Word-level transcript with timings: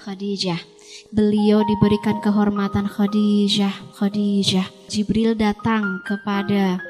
Khadijah. 0.00 0.56
Beliau 1.12 1.60
diberikan 1.60 2.24
kehormatan 2.24 2.88
Khadijah, 2.88 3.92
Khadijah. 4.00 4.64
Jibril 4.88 5.36
datang 5.36 6.00
kepada 6.08 6.80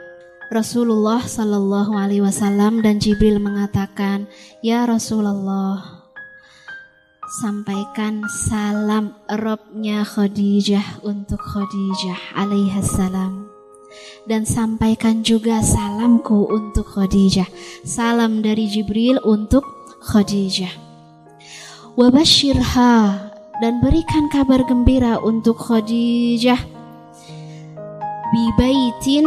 Rasulullah 0.55 1.19
Sallallahu 1.19 1.99
Alaihi 1.99 2.23
Wasallam 2.23 2.87
dan 2.87 3.03
Jibril 3.03 3.43
mengatakan, 3.43 4.31
Ya 4.63 4.87
Rasulullah, 4.87 6.07
sampaikan 7.43 8.27
salam 8.47 9.15
Robnya 9.27 10.07
Khadijah 10.07 11.03
untuk 11.07 11.39
Khadijah 11.39 12.35
alaihassalam 12.35 13.47
dan 14.27 14.43
sampaikan 14.47 15.23
juga 15.23 15.63
salamku 15.63 16.51
untuk 16.51 16.91
Khadijah 16.91 17.47
salam 17.87 18.43
dari 18.43 18.67
Jibril 18.67 19.23
untuk 19.23 19.63
Khadijah 20.03 20.90
wabashirha 21.99 22.95
dan 23.61 23.73
berikan 23.83 24.31
kabar 24.31 24.63
gembira 24.67 25.19
untuk 25.23 25.59
Khadijah 25.59 26.61
bibaitin 28.31 29.27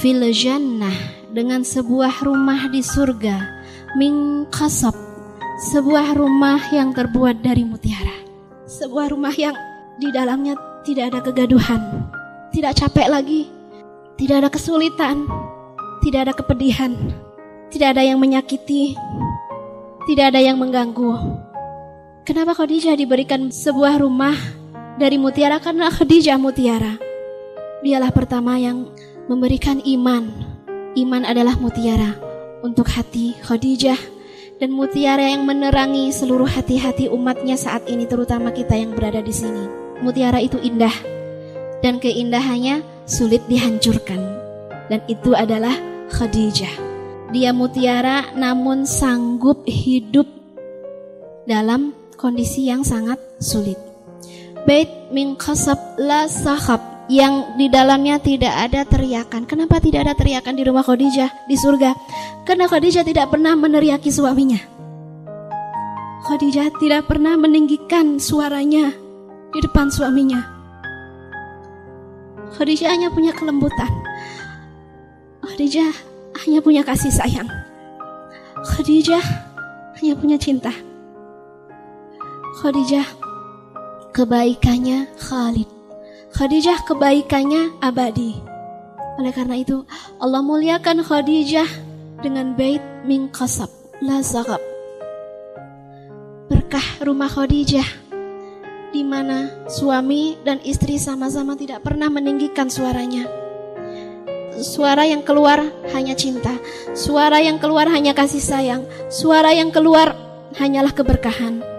fil 0.00 0.22
jannah 0.32 0.94
dengan 1.32 1.64
sebuah 1.64 2.24
rumah 2.24 2.68
di 2.68 2.84
surga 2.84 3.36
min 3.96 4.44
kasab 4.52 5.06
sebuah 5.56 6.12
rumah 6.20 6.60
yang 6.68 6.92
terbuat 6.92 7.40
dari 7.40 7.64
mutiara. 7.64 8.12
Sebuah 8.68 9.16
rumah 9.16 9.32
yang 9.32 9.56
di 9.96 10.12
dalamnya 10.12 10.52
tidak 10.84 11.16
ada 11.16 11.20
kegaduhan, 11.24 11.80
tidak 12.52 12.76
capek 12.76 13.08
lagi, 13.08 13.48
tidak 14.20 14.44
ada 14.44 14.50
kesulitan, 14.52 15.24
tidak 16.04 16.28
ada 16.28 16.34
kepedihan, 16.36 16.92
tidak 17.72 17.96
ada 17.96 18.04
yang 18.04 18.20
menyakiti, 18.20 18.92
tidak 20.04 20.36
ada 20.36 20.40
yang 20.44 20.60
mengganggu. 20.60 21.45
Kenapa 22.26 22.58
Khadijah 22.58 22.98
diberikan 22.98 23.54
sebuah 23.54 24.02
rumah 24.02 24.34
dari 24.98 25.14
mutiara? 25.14 25.62
Karena 25.62 25.94
Khadijah 25.94 26.34
mutiara. 26.42 26.98
Dialah 27.86 28.10
pertama 28.10 28.58
yang 28.58 28.90
memberikan 29.30 29.78
iman. 29.78 30.34
Iman 30.98 31.22
adalah 31.22 31.54
mutiara 31.54 32.18
untuk 32.66 32.90
hati 32.90 33.38
Khadijah 33.46 33.94
dan 34.58 34.74
mutiara 34.74 35.22
yang 35.22 35.46
menerangi 35.46 36.10
seluruh 36.10 36.50
hati-hati 36.50 37.06
umatnya 37.06 37.54
saat 37.54 37.86
ini 37.86 38.10
terutama 38.10 38.50
kita 38.50 38.74
yang 38.74 38.90
berada 38.90 39.22
di 39.22 39.30
sini. 39.30 39.70
Mutiara 40.02 40.42
itu 40.42 40.58
indah 40.58 40.98
dan 41.78 42.02
keindahannya 42.02 42.82
sulit 43.06 43.46
dihancurkan. 43.46 44.18
Dan 44.90 44.98
itu 45.06 45.30
adalah 45.30 45.78
Khadijah. 46.10 46.74
Dia 47.30 47.54
mutiara 47.54 48.34
namun 48.34 48.82
sanggup 48.82 49.62
hidup 49.62 50.26
dalam 51.46 51.94
kondisi 52.16 52.66
yang 52.66 52.82
sangat 52.82 53.20
sulit. 53.38 53.78
Bait 54.66 54.88
min 55.14 55.38
khasab 55.38 55.78
la 56.00 56.26
sahab 56.26 56.96
yang 57.06 57.54
di 57.54 57.70
dalamnya 57.70 58.18
tidak 58.18 58.50
ada 58.50 58.82
teriakan. 58.82 59.46
Kenapa 59.46 59.78
tidak 59.78 60.10
ada 60.10 60.14
teriakan 60.18 60.58
di 60.58 60.62
rumah 60.66 60.82
Khadijah 60.82 61.46
di 61.46 61.54
surga? 61.54 61.94
Karena 62.42 62.66
Khadijah 62.66 63.06
tidak 63.06 63.30
pernah 63.30 63.54
meneriaki 63.54 64.10
suaminya. 64.10 64.58
Khadijah 66.26 66.74
tidak 66.82 67.06
pernah 67.06 67.38
meninggikan 67.38 68.18
suaranya 68.18 68.90
di 69.54 69.58
depan 69.62 69.86
suaminya. 69.86 70.42
Khadijah 72.58 72.90
hanya 72.90 73.14
punya 73.14 73.30
kelembutan. 73.30 73.92
Khadijah 75.46 75.94
hanya 76.42 76.58
punya 76.58 76.82
kasih 76.82 77.14
sayang. 77.14 77.46
Khadijah 78.74 79.22
hanya 80.02 80.18
punya 80.18 80.34
cinta. 80.42 80.74
Khadijah 82.56 83.04
kebaikannya 84.16 85.12
Khalid 85.20 85.68
Khadijah 86.32 86.88
kebaikannya 86.88 87.76
abadi. 87.84 88.32
Oleh 89.20 89.28
karena 89.36 89.60
itu, 89.60 89.84
Allah 90.16 90.40
muliakan 90.40 91.04
Khadijah 91.04 91.68
dengan 92.24 92.56
bait 92.56 92.80
min 93.04 93.28
qasab 93.28 93.68
la. 94.00 94.24
Berkah 96.48 97.04
rumah 97.04 97.28
Khadijah 97.28 97.84
di 98.88 99.04
mana 99.04 99.68
suami 99.68 100.40
dan 100.40 100.56
istri 100.64 100.96
sama-sama 100.96 101.60
tidak 101.60 101.84
pernah 101.84 102.08
meninggikan 102.08 102.72
suaranya. 102.72 103.28
Suara 104.56 105.04
yang 105.04 105.20
keluar 105.28 105.60
hanya 105.92 106.16
cinta, 106.16 106.56
suara 106.96 107.36
yang 107.36 107.60
keluar 107.60 107.84
hanya 107.92 108.16
kasih 108.16 108.40
sayang, 108.40 108.88
suara 109.12 109.52
yang 109.52 109.68
keluar 109.68 110.16
hanyalah 110.56 110.96
keberkahan 110.96 111.75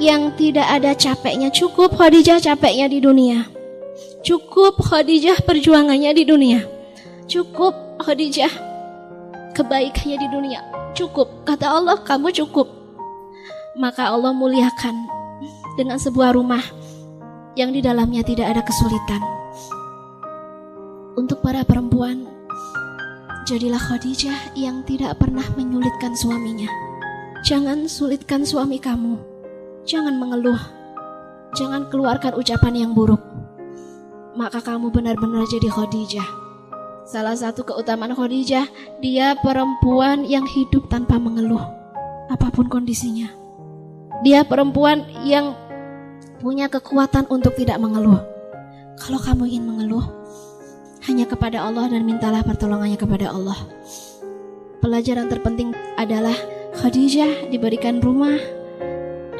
yang 0.00 0.32
tidak 0.34 0.64
ada 0.64 0.96
capeknya. 0.96 1.52
Cukup 1.52 1.94
Khadijah 1.94 2.40
capeknya 2.40 2.88
di 2.88 2.98
dunia. 3.04 3.44
Cukup 4.24 4.80
Khadijah 4.80 5.44
perjuangannya 5.44 6.10
di 6.16 6.24
dunia. 6.24 6.64
Cukup 7.28 8.00
Khadijah 8.00 8.50
kebaikannya 9.52 10.16
di 10.16 10.28
dunia. 10.32 10.60
Cukup. 10.96 11.44
Kata 11.44 11.68
Allah, 11.68 12.00
kamu 12.00 12.32
cukup. 12.32 12.66
Maka 13.76 14.10
Allah 14.10 14.32
muliakan 14.34 15.06
dengan 15.78 16.00
sebuah 16.00 16.34
rumah 16.34 16.64
yang 17.54 17.70
di 17.70 17.84
dalamnya 17.84 18.24
tidak 18.24 18.56
ada 18.56 18.62
kesulitan. 18.64 19.22
Untuk 21.14 21.44
para 21.44 21.60
perempuan, 21.62 22.24
jadilah 23.44 23.78
Khadijah 23.78 24.56
yang 24.56 24.80
tidak 24.88 25.20
pernah 25.20 25.44
menyulitkan 25.54 26.16
suaminya. 26.16 26.68
Jangan 27.44 27.84
sulitkan 27.88 28.44
suami 28.48 28.80
kamu. 28.80 29.29
Jangan 29.88 30.16
mengeluh. 30.20 30.60
Jangan 31.56 31.88
keluarkan 31.88 32.36
ucapan 32.36 32.74
yang 32.86 32.92
buruk. 32.92 33.20
Maka 34.36 34.60
kamu 34.60 34.92
benar-benar 34.92 35.48
jadi 35.48 35.66
Khadijah. 35.72 36.28
Salah 37.08 37.34
satu 37.34 37.66
keutamaan 37.66 38.14
Khadijah, 38.14 38.68
dia 39.02 39.34
perempuan 39.40 40.22
yang 40.28 40.46
hidup 40.46 40.86
tanpa 40.92 41.18
mengeluh. 41.18 41.64
Apa 42.30 42.52
pun 42.54 42.70
kondisinya. 42.70 43.32
Dia 44.22 44.44
perempuan 44.46 45.02
yang 45.24 45.56
punya 46.38 46.68
kekuatan 46.68 47.26
untuk 47.32 47.56
tidak 47.56 47.80
mengeluh. 47.80 48.20
Kalau 49.00 49.18
kamu 49.18 49.48
ingin 49.48 49.64
mengeluh, 49.64 50.04
hanya 51.08 51.24
kepada 51.24 51.64
Allah 51.64 51.88
dan 51.88 52.04
mintalah 52.04 52.44
pertolongannya 52.44 53.00
kepada 53.00 53.32
Allah. 53.32 53.56
Pelajaran 54.84 55.26
terpenting 55.32 55.72
adalah 55.96 56.36
Khadijah 56.78 57.48
diberikan 57.48 57.98
rumah 57.98 58.59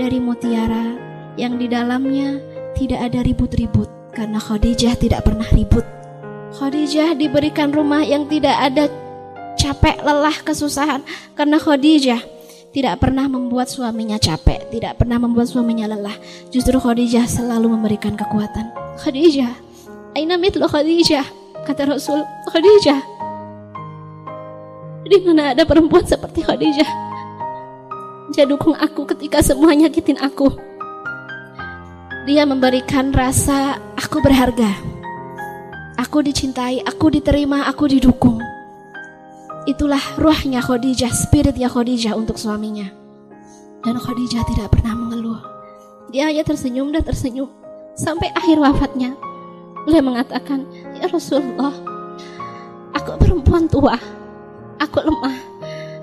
dari 0.00 0.16
mutiara 0.16 0.96
yang 1.36 1.60
di 1.60 1.68
dalamnya 1.68 2.40
tidak 2.72 3.12
ada 3.12 3.20
ribut-ribut 3.20 3.84
karena 4.16 4.40
Khadijah 4.40 4.96
tidak 4.96 5.28
pernah 5.28 5.44
ribut. 5.52 5.84
Khadijah 6.56 7.12
diberikan 7.20 7.68
rumah 7.68 8.00
yang 8.00 8.24
tidak 8.24 8.56
ada 8.56 8.88
capek, 9.60 10.00
lelah, 10.00 10.32
kesusahan 10.40 11.04
karena 11.36 11.60
Khadijah 11.60 12.24
tidak 12.72 12.96
pernah 12.96 13.28
membuat 13.28 13.68
suaminya 13.68 14.16
capek, 14.16 14.72
tidak 14.72 14.96
pernah 14.96 15.20
membuat 15.20 15.52
suaminya 15.52 15.84
lelah. 15.84 16.16
Justru 16.48 16.80
Khadijah 16.80 17.28
selalu 17.28 17.76
memberikan 17.76 18.16
kekuatan. 18.16 18.72
Khadijah, 19.04 19.52
aina 20.16 20.40
mitlu 20.40 20.64
Khadijah? 20.64 21.28
Kata 21.68 21.92
Rasul, 21.92 22.24
Khadijah. 22.48 23.04
Di 25.04 25.18
mana 25.28 25.52
ada 25.52 25.68
perempuan 25.68 26.08
seperti 26.08 26.40
Khadijah? 26.40 26.88
Dia 28.30 28.46
dukung 28.46 28.78
aku 28.78 29.10
ketika 29.10 29.42
semua 29.42 29.74
nyakitin 29.74 30.14
aku. 30.22 30.54
Dia 32.30 32.46
memberikan 32.46 33.10
rasa 33.10 33.82
aku 33.98 34.22
berharga. 34.22 34.70
Aku 35.98 36.22
dicintai, 36.22 36.78
aku 36.86 37.10
diterima, 37.10 37.66
aku 37.66 37.90
didukung. 37.90 38.38
Itulah 39.66 40.00
ruhnya 40.14 40.62
Khadijah, 40.62 41.10
spiritnya 41.10 41.66
Khadijah 41.66 42.14
untuk 42.14 42.38
suaminya. 42.38 42.86
Dan 43.82 43.98
Khadijah 43.98 44.46
tidak 44.46 44.78
pernah 44.78 44.94
mengeluh. 44.94 45.42
Dia 46.14 46.30
hanya 46.30 46.46
tersenyum 46.46 46.94
dan 46.94 47.02
tersenyum 47.02 47.50
sampai 47.98 48.30
akhir 48.38 48.62
wafatnya. 48.62 49.18
Beliau 49.84 50.06
mengatakan, 50.06 50.70
"Ya 51.02 51.10
Rasulullah, 51.10 51.74
aku 52.94 53.10
perempuan 53.18 53.66
tua. 53.66 53.98
Aku 54.78 55.02
lemah. 55.02 55.36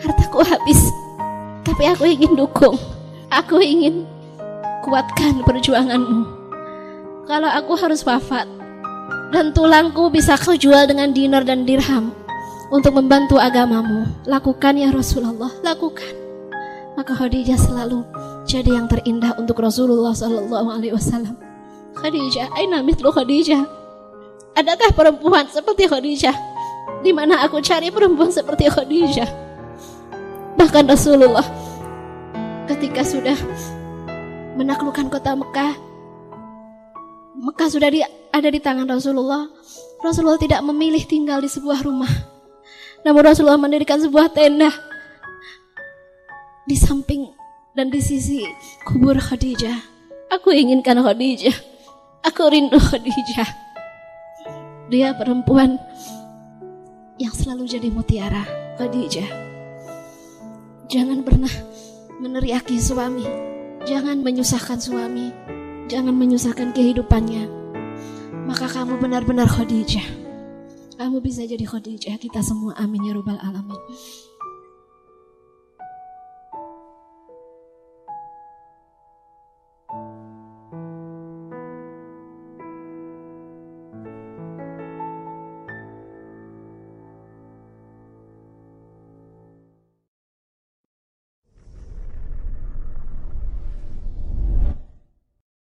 Hartaku 0.03 0.43
habis 0.45 0.77
tapi 1.67 1.83
aku 1.91 2.07
ingin 2.07 2.31
dukung. 2.39 2.79
Aku 3.27 3.59
ingin 3.59 4.07
kuatkan 4.87 5.43
perjuanganmu. 5.43 6.23
Kalau 7.27 7.49
aku 7.51 7.75
harus 7.75 8.07
wafat 8.07 8.47
dan 9.35 9.51
tulangku 9.51 10.07
bisa 10.07 10.39
kau 10.39 10.55
jual 10.55 10.87
dengan 10.87 11.11
dinar 11.11 11.43
dan 11.43 11.67
dirham 11.67 12.15
untuk 12.71 12.95
membantu 12.95 13.35
agamamu, 13.35 14.07
lakukan 14.23 14.79
ya 14.79 14.95
Rasulullah, 14.95 15.51
lakukan. 15.59 16.15
Maka 16.95 17.11
Khadijah 17.11 17.59
selalu 17.59 18.07
jadi 18.47 18.79
yang 18.79 18.87
terindah 18.87 19.35
untuk 19.35 19.59
Rasulullah 19.59 20.15
Sallallahu 20.15 20.71
Alaihi 20.71 20.95
Wasallam. 20.95 21.35
Khadijah, 21.99 22.47
aina 22.55 22.79
mitlu 22.79 23.11
Khadijah. 23.11 23.67
Adakah 24.55 24.95
perempuan 24.95 25.51
seperti 25.51 25.91
Khadijah? 25.91 26.33
Di 27.03 27.11
mana 27.11 27.43
aku 27.43 27.59
cari 27.59 27.91
perempuan 27.91 28.31
seperti 28.31 28.71
Khadijah? 28.71 29.46
Bahkan 30.57 30.89
Rasulullah 30.89 31.45
ketika 32.65 33.05
sudah 33.05 33.37
menaklukkan 34.57 35.07
kota 35.13 35.37
Mekah, 35.37 35.77
Mekah 37.37 37.69
sudah 37.69 37.89
di, 37.93 38.01
ada 38.33 38.49
di 38.49 38.57
tangan 38.57 38.89
Rasulullah. 38.89 39.45
Rasulullah 40.01 40.41
tidak 40.41 40.61
memilih 40.65 41.05
tinggal 41.05 41.41
di 41.41 41.49
sebuah 41.49 41.85
rumah. 41.85 42.09
Namun 43.05 43.21
Rasulullah 43.21 43.61
mendirikan 43.61 44.01
sebuah 44.01 44.33
tenda 44.33 44.73
di 46.65 46.75
samping 46.75 47.29
dan 47.77 47.93
di 47.93 48.01
sisi 48.01 48.41
kubur 48.83 49.21
Khadijah. 49.21 49.77
Aku 50.33 50.49
inginkan 50.49 50.97
Khadijah. 50.99 51.53
Aku 52.25 52.49
rindu 52.49 52.81
Khadijah. 52.81 53.47
Dia 54.89 55.13
perempuan 55.13 55.77
yang 57.21 57.33
selalu 57.33 57.69
jadi 57.69 57.89
mutiara 57.93 58.43
Khadijah. 58.81 59.46
Jangan 60.87 61.19
pernah 61.27 61.51
meneriaki 62.23 62.79
suami. 62.79 63.27
Jangan 63.83 64.23
menyusahkan 64.23 64.79
suami. 64.79 65.35
Jangan 65.91 66.15
menyusahkan 66.15 66.71
kehidupannya. 66.71 67.43
Maka 68.47 68.71
kamu 68.71 68.95
benar-benar 68.95 69.51
Khadijah. 69.51 70.07
Kamu 70.95 71.19
bisa 71.19 71.43
jadi 71.43 71.63
Khadijah 71.67 72.15
kita 72.15 72.39
semua. 72.39 72.71
Amin 72.79 73.03
ya 73.03 73.19
Rabbal 73.19 73.35
Alamin. 73.35 73.79